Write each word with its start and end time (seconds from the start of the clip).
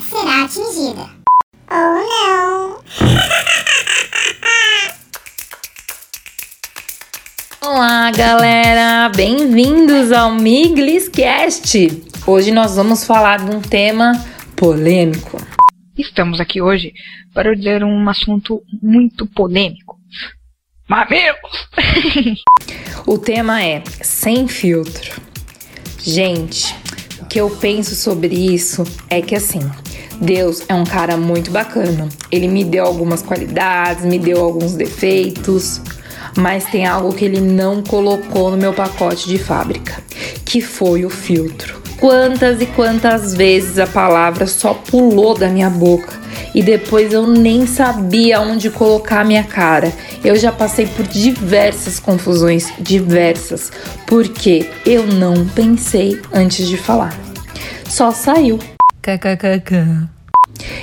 será 0.00 0.44
atingida. 0.44 1.08
Ou 1.70 1.96
não. 2.06 2.78
Olá, 7.66 8.10
galera! 8.12 9.08
Bem-vindos 9.08 10.12
ao 10.12 10.32
Migliscast! 10.32 12.02
Hoje 12.26 12.52
nós 12.52 12.76
vamos 12.76 13.04
falar 13.04 13.38
de 13.38 13.56
um 13.56 13.60
tema 13.60 14.12
polêmico. 14.56 15.40
Estamos 15.98 16.38
aqui 16.38 16.62
hoje 16.62 16.92
para 17.34 17.56
dizer 17.56 17.82
um 17.82 18.08
assunto 18.08 18.62
muito 18.80 19.26
polêmico. 19.26 19.98
Mamilos! 20.88 21.68
o 23.04 23.18
tema 23.18 23.60
é 23.64 23.82
sem 24.00 24.46
filtro. 24.46 25.20
Gente, 25.98 26.72
que 27.28 27.40
eu 27.40 27.50
penso 27.50 27.94
sobre 27.94 28.34
isso 28.34 28.84
é 29.08 29.20
que 29.20 29.34
assim, 29.34 29.60
Deus 30.20 30.62
é 30.68 30.74
um 30.74 30.84
cara 30.84 31.16
muito 31.16 31.50
bacana. 31.50 32.08
Ele 32.30 32.48
me 32.48 32.64
deu 32.64 32.84
algumas 32.84 33.22
qualidades, 33.22 34.04
me 34.04 34.18
deu 34.18 34.42
alguns 34.42 34.74
defeitos, 34.74 35.80
mas 36.36 36.64
tem 36.64 36.86
algo 36.86 37.14
que 37.14 37.24
ele 37.24 37.40
não 37.40 37.82
colocou 37.82 38.50
no 38.50 38.56
meu 38.56 38.72
pacote 38.72 39.28
de 39.28 39.38
fábrica, 39.38 40.02
que 40.44 40.60
foi 40.60 41.04
o 41.04 41.10
filtro. 41.10 41.80
Quantas 41.98 42.60
e 42.60 42.66
quantas 42.66 43.34
vezes 43.34 43.78
a 43.78 43.86
palavra 43.86 44.46
só 44.46 44.74
pulou 44.74 45.34
da 45.34 45.48
minha 45.48 45.70
boca 45.70 46.25
e 46.56 46.62
depois 46.62 47.12
eu 47.12 47.26
nem 47.26 47.66
sabia 47.66 48.40
onde 48.40 48.70
colocar 48.70 49.20
a 49.20 49.24
minha 49.24 49.44
cara. 49.44 49.92
Eu 50.24 50.34
já 50.36 50.50
passei 50.50 50.86
por 50.86 51.06
diversas 51.06 52.00
confusões, 52.00 52.72
diversas, 52.78 53.70
porque 54.06 54.70
eu 54.86 55.06
não 55.06 55.46
pensei 55.46 56.18
antes 56.32 56.66
de 56.66 56.78
falar. 56.78 57.14
Só 57.86 58.10
saiu. 58.10 58.58
KKKK. 59.02 60.08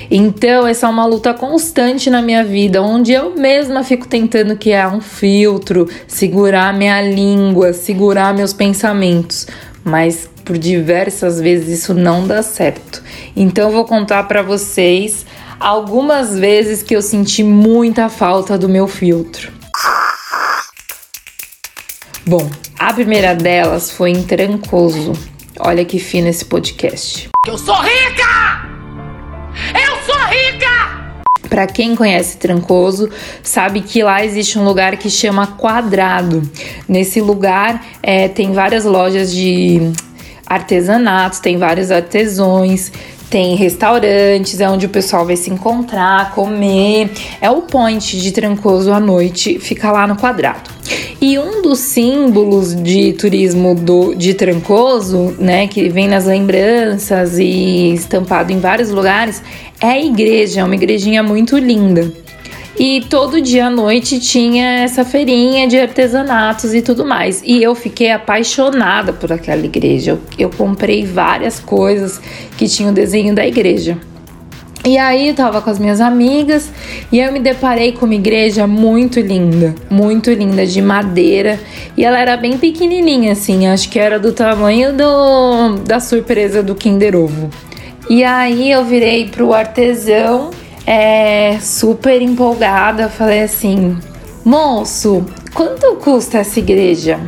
Então, 0.08 0.64
essa 0.64 0.86
é 0.86 0.90
uma 0.90 1.06
luta 1.06 1.34
constante 1.34 2.08
na 2.08 2.22
minha 2.22 2.44
vida, 2.44 2.80
onde 2.80 3.12
eu 3.12 3.34
mesma 3.34 3.82
fico 3.82 4.06
tentando 4.06 4.56
criar 4.56 4.94
um 4.94 5.00
filtro, 5.00 5.90
segurar 6.06 6.72
minha 6.72 7.02
língua, 7.02 7.72
segurar 7.72 8.32
meus 8.32 8.52
pensamentos, 8.52 9.48
mas 9.82 10.30
por 10.44 10.56
diversas 10.56 11.40
vezes 11.40 11.80
isso 11.80 11.94
não 11.94 12.28
dá 12.28 12.44
certo. 12.44 13.02
Então, 13.34 13.68
eu 13.68 13.74
vou 13.74 13.84
contar 13.84 14.22
para 14.24 14.40
vocês 14.40 15.26
algumas 15.64 16.38
vezes 16.38 16.82
que 16.82 16.94
eu 16.94 17.00
senti 17.00 17.42
muita 17.42 18.10
falta 18.10 18.58
do 18.58 18.68
meu 18.68 18.86
filtro. 18.86 19.50
Bom, 22.26 22.50
a 22.78 22.92
primeira 22.92 23.34
delas 23.34 23.90
foi 23.90 24.10
em 24.10 24.22
Trancoso. 24.22 25.14
Olha 25.58 25.82
que 25.82 25.98
fino 25.98 26.28
esse 26.28 26.44
podcast. 26.44 27.30
Eu 27.46 27.56
sou 27.56 27.76
rica! 27.76 28.68
Eu 29.74 29.96
sou 30.04 30.22
rica! 30.26 31.24
Para 31.48 31.66
quem 31.66 31.96
conhece 31.96 32.36
Trancoso, 32.36 33.08
sabe 33.42 33.80
que 33.80 34.02
lá 34.02 34.22
existe 34.22 34.58
um 34.58 34.64
lugar 34.66 34.98
que 34.98 35.08
chama 35.08 35.46
Quadrado. 35.46 36.42
Nesse 36.86 37.22
lugar 37.22 37.82
é, 38.02 38.28
tem 38.28 38.52
várias 38.52 38.84
lojas 38.84 39.32
de 39.32 39.80
artesanatos, 40.46 41.40
tem 41.40 41.56
vários 41.56 41.90
artesões, 41.90 42.92
tem 43.30 43.56
restaurantes, 43.56 44.60
é 44.60 44.68
onde 44.68 44.86
o 44.86 44.88
pessoal 44.88 45.26
vai 45.26 45.36
se 45.36 45.50
encontrar, 45.50 46.32
comer. 46.34 47.10
É 47.40 47.50
o 47.50 47.62
point 47.62 48.20
de 48.20 48.32
Trancoso 48.32 48.92
à 48.92 49.00
noite, 49.00 49.58
fica 49.58 49.90
lá 49.90 50.06
no 50.06 50.16
quadrado. 50.16 50.70
E 51.20 51.38
um 51.38 51.62
dos 51.62 51.78
símbolos 51.78 52.74
de 52.74 53.12
turismo 53.14 53.74
do, 53.74 54.14
de 54.14 54.34
Trancoso, 54.34 55.34
né, 55.38 55.66
que 55.66 55.88
vem 55.88 56.06
nas 56.06 56.26
lembranças 56.26 57.38
e 57.38 57.94
estampado 57.94 58.52
em 58.52 58.60
vários 58.60 58.90
lugares, 58.90 59.42
é 59.80 59.86
a 59.86 60.00
igreja, 60.00 60.60
é 60.60 60.64
uma 60.64 60.74
igrejinha 60.74 61.22
muito 61.22 61.56
linda. 61.56 62.23
E 62.78 63.02
todo 63.08 63.40
dia 63.40 63.66
à 63.66 63.70
noite 63.70 64.18
tinha 64.18 64.80
essa 64.82 65.04
feirinha 65.04 65.68
de 65.68 65.78
artesanatos 65.78 66.74
e 66.74 66.82
tudo 66.82 67.04
mais. 67.04 67.40
E 67.44 67.62
eu 67.62 67.74
fiquei 67.74 68.10
apaixonada 68.10 69.12
por 69.12 69.32
aquela 69.32 69.64
igreja. 69.64 70.12
Eu, 70.12 70.20
eu 70.38 70.50
comprei 70.50 71.06
várias 71.06 71.60
coisas 71.60 72.20
que 72.58 72.68
tinham 72.68 72.90
o 72.90 72.94
desenho 72.94 73.34
da 73.34 73.46
igreja. 73.46 73.96
E 74.86 74.98
aí 74.98 75.28
eu 75.28 75.34
tava 75.34 75.62
com 75.62 75.70
as 75.70 75.78
minhas 75.78 75.98
amigas 75.98 76.70
e 77.10 77.18
eu 77.18 77.32
me 77.32 77.40
deparei 77.40 77.92
com 77.92 78.04
uma 78.04 78.14
igreja 78.14 78.66
muito 78.66 79.18
linda, 79.18 79.74
muito 79.88 80.30
linda, 80.30 80.66
de 80.66 80.82
madeira. 80.82 81.58
E 81.96 82.04
ela 82.04 82.18
era 82.18 82.36
bem 82.36 82.58
pequenininha, 82.58 83.32
assim, 83.32 83.66
acho 83.66 83.88
que 83.88 83.98
era 83.98 84.18
do 84.18 84.32
tamanho 84.32 84.92
do, 84.92 85.78
da 85.86 86.00
surpresa 86.00 86.62
do 86.62 86.74
Kinder 86.74 87.16
Ovo. 87.16 87.48
E 88.10 88.22
aí 88.22 88.70
eu 88.70 88.84
virei 88.84 89.26
pro 89.28 89.54
artesão 89.54 90.50
é, 90.86 91.58
super 91.60 92.20
empolgada, 92.20 93.08
falei 93.08 93.42
assim: 93.42 93.98
Moço, 94.44 95.24
quanto 95.54 95.96
custa 95.96 96.38
essa 96.38 96.58
igreja? 96.58 97.20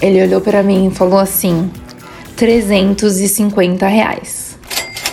Ele 0.00 0.22
olhou 0.22 0.40
para 0.40 0.62
mim 0.62 0.88
e 0.88 0.90
falou 0.90 1.18
assim: 1.18 1.70
350 2.36 3.86
reais. 3.86 4.58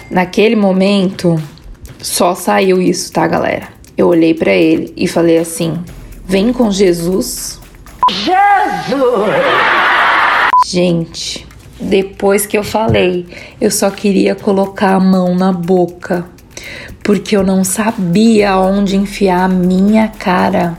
Naquele 0.09 0.55
momento, 0.55 1.39
só 1.99 2.33
saiu 2.33 2.81
isso, 2.81 3.11
tá, 3.11 3.27
galera? 3.27 3.67
Eu 3.95 4.07
olhei 4.07 4.33
para 4.33 4.51
ele 4.51 4.91
e 4.97 5.07
falei 5.07 5.37
assim: 5.37 5.83
Vem 6.25 6.51
com 6.51 6.71
Jesus. 6.71 7.59
Jesus! 8.11 9.29
Gente, 10.65 11.47
depois 11.79 12.45
que 12.45 12.57
eu 12.57 12.63
falei, 12.63 13.27
eu 13.61 13.69
só 13.69 13.91
queria 13.91 14.33
colocar 14.33 14.95
a 14.95 14.99
mão 14.99 15.35
na 15.35 15.51
boca 15.51 16.25
porque 17.09 17.35
eu 17.35 17.41
não 17.41 17.63
sabia 17.63 18.55
onde 18.59 18.95
enfiar 18.95 19.45
a 19.45 19.47
minha 19.47 20.07
cara. 20.09 20.77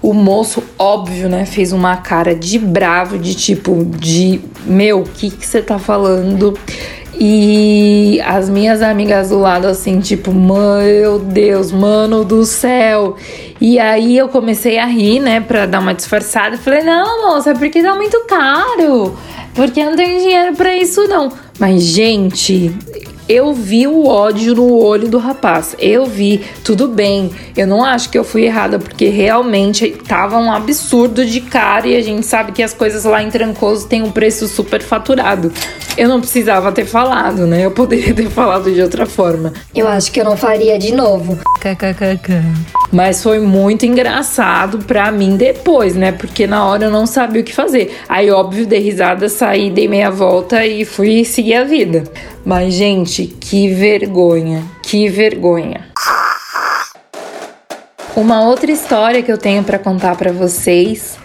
O 0.00 0.14
moço, 0.14 0.62
óbvio, 0.78 1.28
né, 1.28 1.44
fez 1.44 1.70
uma 1.70 1.98
cara 1.98 2.34
de 2.34 2.58
bravo, 2.58 3.18
de 3.18 3.34
tipo, 3.34 3.84
de 3.84 4.40
meu, 4.64 5.00
o 5.00 5.04
que 5.04 5.28
você 5.28 5.60
tá 5.60 5.78
falando? 5.78 6.58
E 7.20 8.18
as 8.24 8.48
minhas 8.48 8.80
amigas 8.80 9.28
do 9.28 9.38
lado, 9.38 9.66
assim, 9.66 10.00
tipo, 10.00 10.32
meu 10.32 11.18
Deus, 11.18 11.70
mano 11.70 12.24
do 12.24 12.46
céu. 12.46 13.14
E 13.60 13.78
aí 13.78 14.16
eu 14.16 14.30
comecei 14.30 14.78
a 14.78 14.86
rir, 14.86 15.20
né, 15.20 15.42
pra 15.42 15.66
dar 15.66 15.80
uma 15.80 15.92
disfarçada. 15.92 16.56
Falei, 16.56 16.84
não, 16.84 17.28
moça, 17.28 17.50
é 17.50 17.54
porque 17.54 17.82
tá 17.82 17.94
muito 17.94 18.18
caro. 18.24 19.14
Porque 19.54 19.80
eu 19.80 19.90
não 19.90 19.96
tenho 19.96 20.20
dinheiro 20.20 20.56
para 20.56 20.74
isso, 20.74 21.06
não. 21.06 21.30
Mas, 21.58 21.82
gente, 21.82 22.74
eu 23.28 23.52
vi 23.52 23.86
o 23.86 24.06
ódio 24.06 24.54
no 24.54 24.76
olho 24.78 25.08
do 25.08 25.18
rapaz. 25.18 25.74
Eu 25.78 26.06
vi, 26.06 26.44
tudo 26.64 26.88
bem. 26.88 27.30
Eu 27.56 27.66
não 27.66 27.84
acho 27.84 28.08
que 28.10 28.18
eu 28.18 28.24
fui 28.24 28.44
errada, 28.44 28.78
porque 28.78 29.08
realmente 29.08 29.90
tava 30.06 30.38
um 30.38 30.52
absurdo 30.52 31.24
de 31.24 31.40
cara 31.40 31.86
e 31.86 31.96
a 31.96 32.02
gente 32.02 32.24
sabe 32.24 32.52
que 32.52 32.62
as 32.62 32.72
coisas 32.72 33.04
lá 33.04 33.22
em 33.22 33.30
Trancoso 33.30 33.88
têm 33.88 34.02
um 34.02 34.10
preço 34.10 34.46
super 34.46 34.82
faturado. 34.82 35.52
Eu 35.96 36.08
não 36.08 36.20
precisava 36.20 36.70
ter 36.70 36.84
falado, 36.84 37.46
né? 37.46 37.64
Eu 37.64 37.70
poderia 37.70 38.14
ter 38.14 38.28
falado 38.30 38.72
de 38.72 38.80
outra 38.80 39.06
forma. 39.06 39.52
Eu 39.74 39.88
acho 39.88 40.12
que 40.12 40.20
eu 40.20 40.24
não 40.24 40.36
faria 40.36 40.78
de 40.78 40.94
novo. 40.94 41.38
KKKK. 41.60 42.75
Mas 42.92 43.22
foi 43.22 43.40
muito 43.40 43.84
engraçado 43.84 44.78
pra 44.78 45.10
mim 45.10 45.36
depois, 45.36 45.94
né? 45.94 46.12
Porque 46.12 46.46
na 46.46 46.64
hora 46.64 46.84
eu 46.84 46.90
não 46.90 47.06
sabia 47.06 47.42
o 47.42 47.44
que 47.44 47.52
fazer. 47.52 47.96
Aí, 48.08 48.30
óbvio, 48.30 48.66
dei 48.66 48.80
risada, 48.80 49.28
saí, 49.28 49.70
dei 49.70 49.88
meia 49.88 50.10
volta 50.10 50.64
e 50.64 50.84
fui 50.84 51.24
seguir 51.24 51.54
a 51.54 51.64
vida. 51.64 52.04
Mas, 52.44 52.74
gente, 52.74 53.26
que 53.26 53.68
vergonha, 53.68 54.62
que 54.82 55.08
vergonha. 55.08 55.88
Uma 58.16 58.42
outra 58.46 58.70
história 58.70 59.22
que 59.22 59.30
eu 59.30 59.36
tenho 59.36 59.62
para 59.62 59.78
contar 59.78 60.16
para 60.16 60.32
vocês 60.32 61.18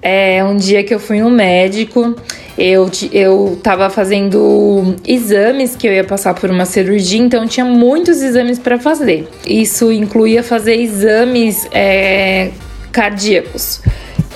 é 0.00 0.42
um 0.42 0.56
dia 0.56 0.82
que 0.82 0.94
eu 0.94 1.00
fui 1.00 1.20
no 1.20 1.28
médico, 1.28 2.14
eu, 2.58 2.90
eu 3.12 3.58
tava 3.62 3.88
fazendo 3.88 4.96
exames 5.06 5.76
que 5.76 5.86
eu 5.86 5.92
ia 5.92 6.02
passar 6.02 6.34
por 6.34 6.50
uma 6.50 6.64
cirurgia, 6.64 7.20
então 7.20 7.46
tinha 7.46 7.64
muitos 7.64 8.20
exames 8.20 8.58
para 8.58 8.78
fazer. 8.78 9.28
Isso 9.46 9.92
incluía 9.92 10.42
fazer 10.42 10.74
exames 10.74 11.68
é, 11.70 12.50
cardíacos. 12.90 13.80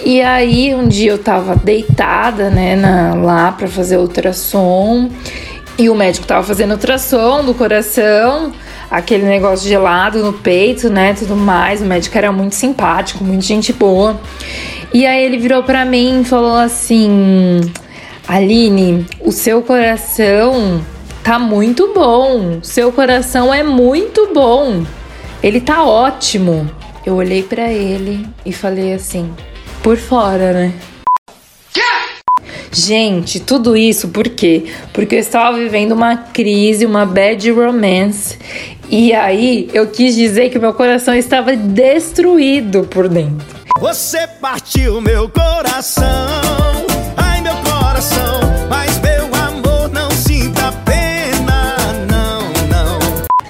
E 0.05 0.23
aí 0.23 0.73
um 0.73 0.87
dia 0.87 1.11
eu 1.11 1.19
tava 1.19 1.57
deitada, 1.57 2.49
né, 2.49 2.77
na, 2.77 3.15
lá 3.15 3.51
para 3.51 3.67
fazer 3.67 3.97
ultrassom 3.97 5.11
e 5.77 5.91
o 5.91 5.95
médico 5.95 6.27
tava 6.27 6.45
fazendo 6.45 6.73
ultrassom 6.73 7.45
do 7.45 7.55
coração, 7.55 8.53
aquele 8.91 9.25
negócio 9.25 9.69
gelado 9.69 10.23
no 10.23 10.33
peito, 10.33 10.89
né? 10.91 11.15
Tudo 11.15 11.35
mais. 11.35 11.81
O 11.81 11.85
médico 11.85 12.17
era 12.17 12.31
muito 12.31 12.55
simpático, 12.55 13.25
muito 13.25 13.45
gente 13.45 13.73
boa. 13.73 14.21
E 14.93 15.07
aí 15.07 15.25
ele 15.25 15.39
virou 15.39 15.63
para 15.63 15.85
mim 15.85 16.21
e 16.21 16.25
falou 16.25 16.57
assim: 16.57 17.61
Aline, 18.27 19.07
o 19.21 19.33
seu 19.33 19.63
coração 19.63 20.85
tá 21.23 21.39
muito 21.39 21.93
bom. 21.93 22.61
Seu 22.63 22.93
coração 22.93 23.53
é 23.53 23.63
muito 23.63 24.33
bom. 24.33 24.85
Ele 25.43 25.61
tá 25.61 25.85
ótimo. 25.85 26.71
Eu 27.05 27.17
olhei 27.17 27.43
para 27.43 27.71
ele 27.73 28.27
e 28.47 28.53
falei 28.53 28.95
assim: 28.95 29.33
por 29.83 29.97
fora, 29.97 30.53
né? 30.53 30.73
Gente, 32.75 33.39
tudo 33.39 33.77
isso 33.77 34.09
por 34.09 34.27
quê? 34.31 34.65
Porque 34.95 35.17
eu 35.17 35.19
estava 35.19 35.59
vivendo 35.59 35.93
uma 35.93 36.17
crise, 36.17 36.87
uma 36.87 37.05
bad 37.05 37.51
romance. 37.51 38.39
E 38.89 39.13
aí 39.13 39.69
eu 39.75 39.89
quis 39.89 40.15
dizer 40.15 40.49
que 40.49 40.59
meu 40.59 40.73
coração 40.73 41.15
estava 41.15 41.55
destruído 41.55 42.85
por 42.85 43.11
dentro. 43.11 43.47
Você 43.79 44.27
partiu 44.41 45.03
meu 45.03 45.29
coração, 45.29 46.07
coração, 48.03 48.41
mas 48.69 48.99
meu 48.99 49.27
amor 49.35 49.89
não 49.93 50.11
sinta 50.11 50.73
pena, 50.85 51.77
não, 52.11 52.43
não. 52.69 52.99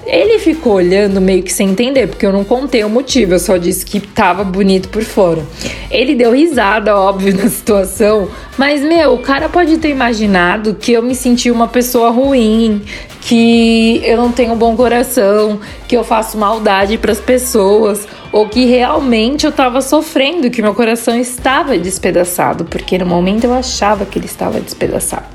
Ele 0.05 0.37
ficou 0.37 0.73
olhando 0.73 1.19
meio 1.19 1.41
que 1.41 1.51
sem 1.51 1.69
entender, 1.69 2.07
porque 2.07 2.25
eu 2.25 2.31
não 2.31 2.43
contei 2.43 2.83
o 2.83 2.89
motivo, 2.89 3.33
eu 3.33 3.39
só 3.39 3.57
disse 3.57 3.83
que 3.83 3.99
tava 3.99 4.43
bonito 4.43 4.89
por 4.89 5.03
fora. 5.03 5.43
Ele 5.89 6.13
deu 6.13 6.33
risada, 6.33 6.95
óbvio, 6.95 7.33
na 7.41 7.49
situação, 7.49 8.29
mas 8.57 8.81
meu, 8.81 9.15
o 9.15 9.19
cara 9.19 9.49
pode 9.49 9.77
ter 9.77 9.89
imaginado 9.89 10.75
que 10.75 10.93
eu 10.93 11.01
me 11.01 11.15
senti 11.15 11.49
uma 11.49 11.67
pessoa 11.67 12.11
ruim, 12.11 12.81
que 13.25 14.01
eu 14.03 14.17
não 14.17 14.31
tenho 14.31 14.55
bom 14.55 14.75
coração, 14.75 15.59
que 15.87 15.95
eu 15.95 16.03
faço 16.03 16.37
maldade 16.37 16.97
para 16.97 17.11
as 17.11 17.19
pessoas, 17.19 18.05
ou 18.31 18.49
que 18.49 18.65
realmente 18.65 19.45
eu 19.45 19.49
estava 19.49 19.81
sofrendo, 19.81 20.49
que 20.49 20.61
meu 20.61 20.73
coração 20.73 21.17
estava 21.17 21.77
despedaçado, 21.77 22.65
porque 22.65 22.97
no 22.97 23.05
momento 23.05 23.45
eu 23.45 23.53
achava 23.53 24.05
que 24.05 24.19
ele 24.19 24.25
estava 24.25 24.59
despedaçado, 24.59 25.25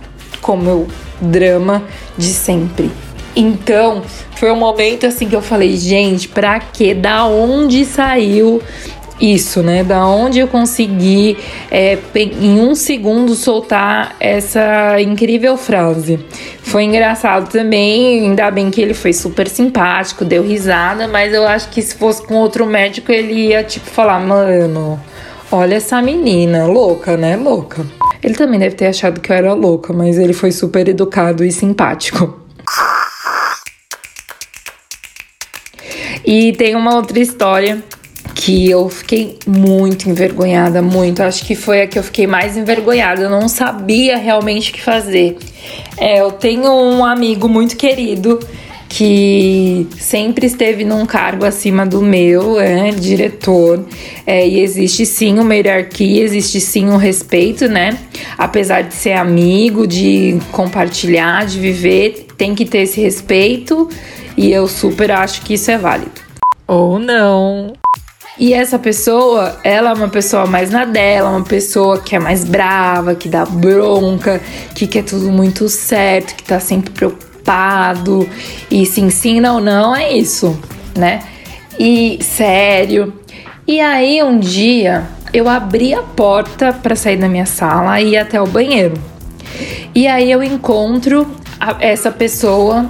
como 0.42 0.62
meu 0.62 0.88
drama 1.20 1.82
de 2.16 2.28
sempre. 2.28 2.90
Então, 3.34 4.02
foi 4.34 4.50
um 4.50 4.56
momento 4.56 5.06
assim 5.06 5.28
que 5.28 5.36
eu 5.36 5.42
falei, 5.42 5.76
gente, 5.76 6.28
pra 6.28 6.58
que? 6.60 6.92
Da 6.92 7.24
onde 7.24 7.84
saiu 7.84 8.60
isso, 9.20 9.62
né? 9.62 9.82
Da 9.82 10.06
onde 10.06 10.38
eu 10.38 10.48
consegui 10.48 11.36
é, 11.70 11.98
em 12.14 12.60
um 12.60 12.74
segundo 12.74 13.34
soltar 13.34 14.16
essa 14.20 15.00
incrível 15.00 15.56
frase. 15.56 16.18
Foi 16.62 16.84
engraçado 16.84 17.50
também, 17.50 18.20
ainda 18.20 18.50
bem 18.50 18.70
que 18.70 18.80
ele 18.80 18.94
foi 18.94 19.12
super 19.12 19.48
simpático, 19.48 20.24
deu 20.24 20.42
risada, 20.42 21.08
mas 21.08 21.32
eu 21.32 21.46
acho 21.46 21.68
que 21.70 21.80
se 21.80 21.94
fosse 21.94 22.22
com 22.26 22.34
outro 22.34 22.66
médico 22.66 23.10
ele 23.10 23.48
ia 23.48 23.64
tipo 23.64 23.86
falar, 23.86 24.20
mano, 24.20 25.00
olha 25.50 25.76
essa 25.76 26.00
menina, 26.02 26.66
louca, 26.66 27.16
né? 27.16 27.36
Louca. 27.36 27.86
Ele 28.22 28.34
também 28.34 28.58
deve 28.58 28.74
ter 28.74 28.86
achado 28.86 29.20
que 29.20 29.30
eu 29.30 29.36
era 29.36 29.52
louca, 29.54 29.92
mas 29.92 30.18
ele 30.18 30.32
foi 30.32 30.52
super 30.52 30.88
educado 30.88 31.44
e 31.44 31.52
simpático. 31.52 32.38
E 36.24 36.52
tem 36.52 36.76
uma 36.76 36.94
outra 36.94 37.18
história 37.20 37.82
que 38.48 38.70
eu 38.70 38.88
fiquei 38.88 39.36
muito 39.46 40.08
envergonhada, 40.08 40.80
muito. 40.80 41.22
Acho 41.22 41.44
que 41.44 41.54
foi 41.54 41.82
a 41.82 41.86
que 41.86 41.98
eu 41.98 42.02
fiquei 42.02 42.26
mais 42.26 42.56
envergonhada. 42.56 43.20
Eu 43.20 43.28
não 43.28 43.46
sabia 43.46 44.16
realmente 44.16 44.70
o 44.70 44.72
que 44.72 44.80
fazer. 44.80 45.36
É, 45.98 46.22
eu 46.22 46.32
tenho 46.32 46.72
um 46.72 47.04
amigo 47.04 47.46
muito 47.46 47.76
querido 47.76 48.40
que 48.88 49.86
sempre 49.98 50.46
esteve 50.46 50.82
num 50.82 51.04
cargo 51.04 51.44
acima 51.44 51.84
do 51.84 52.00
meu, 52.00 52.58
é 52.58 52.90
diretor, 52.90 53.84
é, 54.26 54.48
e 54.48 54.60
existe 54.60 55.04
sim 55.04 55.38
uma 55.38 55.54
hierarquia, 55.54 56.24
existe 56.24 56.58
sim 56.58 56.88
um 56.88 56.96
respeito, 56.96 57.68
né? 57.68 57.98
Apesar 58.38 58.80
de 58.80 58.94
ser 58.94 59.12
amigo, 59.12 59.86
de 59.86 60.38
compartilhar, 60.50 61.44
de 61.44 61.60
viver, 61.60 62.28
tem 62.38 62.54
que 62.54 62.64
ter 62.64 62.78
esse 62.78 62.98
respeito, 62.98 63.90
e 64.38 64.50
eu 64.50 64.66
super 64.66 65.10
acho 65.10 65.42
que 65.42 65.52
isso 65.52 65.70
é 65.70 65.76
válido. 65.76 66.22
Ou 66.66 66.98
não. 66.98 67.74
E 68.38 68.54
essa 68.54 68.78
pessoa, 68.78 69.58
ela 69.64 69.90
é 69.90 69.92
uma 69.94 70.08
pessoa 70.08 70.46
mais 70.46 70.70
na 70.70 70.84
dela, 70.84 71.30
uma 71.30 71.44
pessoa 71.44 72.00
que 72.00 72.14
é 72.14 72.20
mais 72.20 72.44
brava, 72.44 73.16
que 73.16 73.28
dá 73.28 73.44
bronca, 73.44 74.40
que 74.74 74.86
quer 74.86 75.02
tudo 75.02 75.28
muito 75.28 75.68
certo, 75.68 76.36
que 76.36 76.44
tá 76.44 76.60
sempre 76.60 76.90
preocupado. 76.90 78.28
E 78.70 78.86
sim, 78.86 79.10
sim, 79.10 79.40
não, 79.40 79.58
não, 79.58 79.94
é 79.94 80.12
isso, 80.12 80.56
né? 80.96 81.20
E 81.78 82.22
sério. 82.22 83.12
E 83.66 83.80
aí 83.80 84.22
um 84.22 84.38
dia 84.38 85.08
eu 85.32 85.48
abri 85.48 85.92
a 85.92 86.02
porta 86.02 86.72
para 86.72 86.94
sair 86.94 87.16
da 87.16 87.28
minha 87.28 87.46
sala 87.46 88.00
e 88.00 88.10
ir 88.10 88.18
até 88.18 88.40
o 88.40 88.46
banheiro. 88.46 88.94
E 89.92 90.06
aí 90.06 90.30
eu 90.30 90.44
encontro 90.44 91.26
a, 91.58 91.76
essa 91.80 92.12
pessoa. 92.12 92.88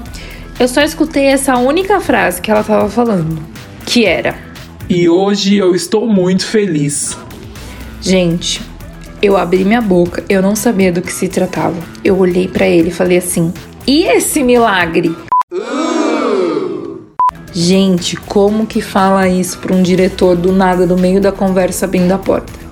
Eu 0.61 0.69
só 0.69 0.83
escutei 0.83 1.27
essa 1.27 1.56
única 1.56 2.01
frase 2.01 2.41
que 2.41 2.51
ela 2.51 2.62
tava 2.62 2.89
falando, 2.91 3.39
que 3.87 4.05
era: 4.05 4.48
e 4.88 5.08
hoje 5.08 5.56
eu 5.56 5.75
estou 5.75 6.06
muito 6.06 6.46
feliz. 6.46 7.17
Gente, 8.00 8.62
eu 9.20 9.37
abri 9.37 9.64
minha 9.64 9.81
boca, 9.81 10.25
eu 10.29 10.40
não 10.40 10.56
sabia 10.56 10.90
do 10.90 11.02
que 11.02 11.12
se 11.12 11.29
tratava. 11.29 11.76
Eu 12.02 12.19
olhei 12.19 12.49
para 12.49 12.67
ele 12.67 12.88
e 12.88 12.93
falei 12.93 13.19
assim: 13.19 13.52
"E 13.87 14.05
esse 14.05 14.43
milagre?" 14.43 15.14
Gente, 17.52 18.17
como 18.17 18.67
que 18.67 18.81
fala 18.81 19.29
isso 19.29 19.58
para 19.58 19.75
um 19.75 19.82
diretor 19.82 20.37
do 20.37 20.52
nada 20.52 20.87
no 20.87 20.96
meio 20.96 21.20
da 21.20 21.32
conversa 21.32 21.87
abrindo 21.87 22.12
a 22.12 22.19
porta? 22.19 22.68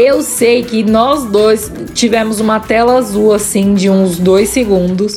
Eu 0.00 0.22
sei 0.22 0.62
que 0.62 0.84
nós 0.84 1.24
dois 1.24 1.72
tivemos 1.92 2.38
uma 2.38 2.60
tela 2.60 2.96
azul 2.98 3.32
assim 3.32 3.74
de 3.74 3.90
uns 3.90 4.16
dois 4.16 4.48
segundos. 4.48 5.16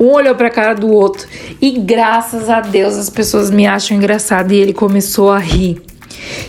Um 0.00 0.12
olhou 0.12 0.34
pra 0.34 0.48
cara 0.48 0.72
do 0.72 0.90
outro 0.90 1.28
e 1.60 1.72
graças 1.72 2.48
a 2.48 2.62
Deus 2.62 2.94
as 2.94 3.10
pessoas 3.10 3.50
me 3.50 3.66
acham 3.66 3.94
engraçada 3.94 4.54
e 4.54 4.56
ele 4.56 4.72
começou 4.72 5.30
a 5.30 5.38
rir. 5.38 5.82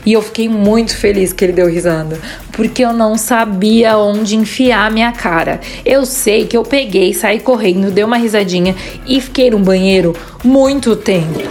E 0.06 0.14
eu 0.14 0.22
fiquei 0.22 0.48
muito 0.48 0.96
feliz 0.96 1.34
que 1.34 1.44
ele 1.44 1.52
deu 1.52 1.68
risada, 1.68 2.18
porque 2.54 2.82
eu 2.82 2.94
não 2.94 3.18
sabia 3.18 3.98
onde 3.98 4.38
enfiar 4.38 4.90
minha 4.90 5.12
cara. 5.12 5.60
Eu 5.86 6.06
sei 6.06 6.46
que 6.46 6.56
eu 6.56 6.64
peguei, 6.64 7.14
saí 7.14 7.42
correndo, 7.42 7.92
dei 7.92 8.06
uma 8.06 8.16
risadinha 8.16 8.74
e 9.06 9.20
fiquei 9.20 9.52
no 9.52 9.60
banheiro 9.60 10.16
muito 10.46 10.96
tempo. 10.96 11.42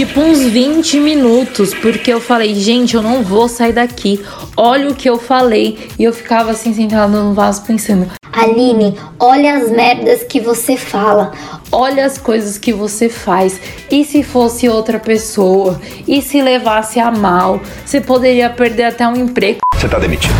Tipo 0.00 0.18
uns 0.18 0.40
20 0.40 0.98
minutos, 0.98 1.74
porque 1.74 2.10
eu 2.10 2.22
falei, 2.22 2.54
gente, 2.54 2.94
eu 2.94 3.02
não 3.02 3.22
vou 3.22 3.46
sair 3.46 3.74
daqui. 3.74 4.24
Olha 4.56 4.88
o 4.88 4.94
que 4.94 5.10
eu 5.10 5.18
falei. 5.18 5.90
E 5.98 6.04
eu 6.04 6.12
ficava 6.14 6.52
assim, 6.52 6.72
sentada 6.72 7.20
no 7.20 7.34
vaso, 7.34 7.62
pensando: 7.66 8.10
Aline, 8.32 8.96
olha 9.18 9.58
as 9.58 9.70
merdas 9.70 10.22
que 10.22 10.40
você 10.40 10.74
fala. 10.74 11.32
Olha 11.70 12.06
as 12.06 12.16
coisas 12.16 12.56
que 12.56 12.72
você 12.72 13.10
faz. 13.10 13.60
E 13.90 14.02
se 14.06 14.22
fosse 14.22 14.70
outra 14.70 14.98
pessoa? 14.98 15.78
E 16.08 16.22
se 16.22 16.40
levasse 16.40 16.98
a 16.98 17.10
mal? 17.10 17.60
Você 17.84 18.00
poderia 18.00 18.48
perder 18.48 18.84
até 18.84 19.06
um 19.06 19.16
emprego. 19.16 19.58
Você 19.74 19.86
tá 19.86 19.98
demitido. 19.98 20.34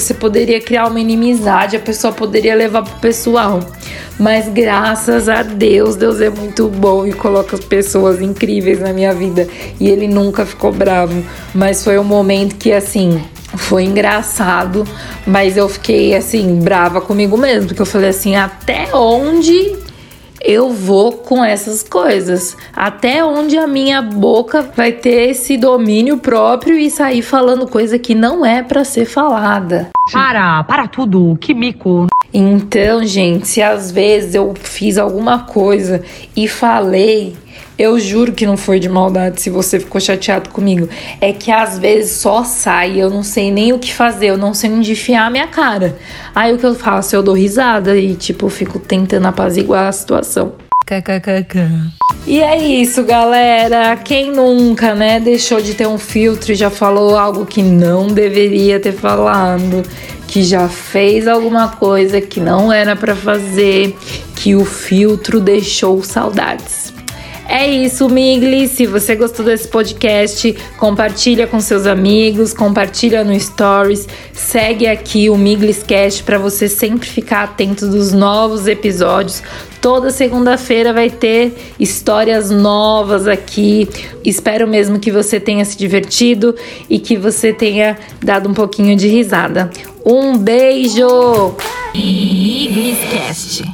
Você 0.00 0.14
poderia 0.14 0.60
criar 0.60 0.86
uma 0.86 1.00
inimizade, 1.00 1.76
a 1.76 1.80
pessoa 1.80 2.12
poderia 2.12 2.54
levar 2.54 2.82
pro 2.82 3.00
pessoal. 3.00 3.60
Mas 4.18 4.48
graças 4.48 5.28
a 5.28 5.42
Deus, 5.42 5.96
Deus 5.96 6.20
é 6.20 6.30
muito 6.30 6.68
bom 6.68 7.06
e 7.06 7.12
coloca 7.12 7.58
pessoas 7.58 8.20
incríveis 8.20 8.80
na 8.80 8.92
minha 8.92 9.12
vida. 9.12 9.48
E 9.80 9.88
ele 9.88 10.06
nunca 10.06 10.46
ficou 10.46 10.72
bravo. 10.72 11.24
Mas 11.54 11.82
foi 11.82 11.98
um 11.98 12.04
momento 12.04 12.56
que, 12.56 12.72
assim, 12.72 13.20
foi 13.56 13.84
engraçado, 13.84 14.84
mas 15.26 15.56
eu 15.56 15.68
fiquei 15.68 16.14
assim, 16.14 16.58
brava 16.60 17.00
comigo 17.00 17.36
mesmo, 17.36 17.68
porque 17.68 17.82
eu 17.82 17.86
falei 17.86 18.10
assim, 18.10 18.36
até 18.36 18.94
onde 18.94 19.76
eu 20.44 20.70
vou 20.70 21.12
com 21.12 21.42
essas 21.42 21.82
coisas? 21.82 22.56
Até 22.74 23.24
onde 23.24 23.56
a 23.56 23.66
minha 23.66 24.02
boca 24.02 24.62
vai 24.76 24.92
ter 24.92 25.30
esse 25.30 25.56
domínio 25.56 26.18
próprio 26.18 26.76
e 26.76 26.90
sair 26.90 27.22
falando 27.22 27.66
coisa 27.66 27.98
que 27.98 28.14
não 28.14 28.44
é 28.44 28.62
para 28.62 28.84
ser 28.84 29.06
falada? 29.06 29.88
Para, 30.12 30.62
para 30.64 30.86
tudo, 30.86 31.36
que 31.40 31.54
mico. 31.54 32.06
Então, 32.36 33.06
gente, 33.06 33.46
se 33.46 33.62
às 33.62 33.92
vezes 33.92 34.34
eu 34.34 34.52
fiz 34.60 34.98
alguma 34.98 35.44
coisa 35.44 36.02
e 36.36 36.48
falei, 36.48 37.36
eu 37.78 37.96
juro 38.00 38.32
que 38.32 38.44
não 38.44 38.56
foi 38.56 38.80
de 38.80 38.88
maldade 38.88 39.40
se 39.40 39.48
você 39.48 39.78
ficou 39.78 40.00
chateado 40.00 40.50
comigo. 40.50 40.88
É 41.20 41.32
que 41.32 41.52
às 41.52 41.78
vezes 41.78 42.16
só 42.16 42.42
sai, 42.42 43.00
eu 43.00 43.08
não 43.08 43.22
sei 43.22 43.52
nem 43.52 43.72
o 43.72 43.78
que 43.78 43.94
fazer, 43.94 44.26
eu 44.26 44.36
não 44.36 44.52
sei 44.52 44.68
onde 44.70 44.90
enfiar 44.90 45.26
a 45.26 45.30
minha 45.30 45.46
cara. 45.46 45.96
Aí 46.34 46.52
o 46.52 46.58
que 46.58 46.66
eu 46.66 46.74
faço? 46.74 47.14
Eu 47.14 47.22
dou 47.22 47.34
risada 47.34 47.96
e, 47.96 48.16
tipo, 48.16 48.48
fico 48.48 48.80
tentando 48.80 49.28
apaziguar 49.28 49.86
a 49.86 49.92
situação. 49.92 50.54
KKKK. 50.84 51.94
E 52.26 52.42
é 52.42 52.58
isso, 52.58 53.04
galera. 53.04 53.96
Quem 53.96 54.32
nunca, 54.32 54.94
né, 54.94 55.20
deixou 55.20 55.60
de 55.60 55.74
ter 55.74 55.86
um 55.86 55.98
filtro 55.98 56.52
e 56.52 56.54
já 56.54 56.68
falou 56.68 57.16
algo 57.16 57.46
que 57.46 57.62
não 57.62 58.08
deveria 58.08 58.80
ter 58.80 58.92
falado? 58.92 59.82
Que 60.34 60.42
já 60.42 60.68
fez 60.68 61.28
alguma 61.28 61.68
coisa 61.68 62.20
que 62.20 62.40
não 62.40 62.72
era 62.72 62.96
para 62.96 63.14
fazer, 63.14 63.96
que 64.34 64.56
o 64.56 64.64
filtro 64.64 65.38
deixou 65.38 66.02
saudades. 66.02 66.92
É 67.48 67.68
isso, 67.68 68.08
Migli. 68.08 68.66
Se 68.66 68.84
você 68.84 69.14
gostou 69.14 69.44
desse 69.44 69.68
podcast, 69.68 70.52
compartilha 70.76 71.46
com 71.46 71.60
seus 71.60 71.86
amigos, 71.86 72.52
compartilha 72.52 73.22
no 73.22 73.38
Stories, 73.38 74.08
segue 74.32 74.88
aqui 74.88 75.30
o 75.30 75.38
Migliscast 75.38 76.24
para 76.24 76.36
você 76.36 76.68
sempre 76.68 77.08
ficar 77.08 77.44
atento 77.44 77.86
dos 77.86 78.12
novos 78.12 78.66
episódios. 78.66 79.40
Toda 79.80 80.10
segunda-feira 80.10 80.92
vai 80.92 81.10
ter 81.10 81.54
histórias 81.78 82.50
novas 82.50 83.28
aqui. 83.28 83.88
Espero 84.24 84.66
mesmo 84.66 84.98
que 84.98 85.12
você 85.12 85.38
tenha 85.38 85.64
se 85.64 85.78
divertido 85.78 86.56
e 86.90 86.98
que 86.98 87.16
você 87.16 87.52
tenha 87.52 87.96
dado 88.20 88.48
um 88.48 88.54
pouquinho 88.54 88.96
de 88.96 89.06
risada. 89.06 89.70
Um 90.04 90.36
beijo! 90.36 91.56
Migliscast. 91.94 93.64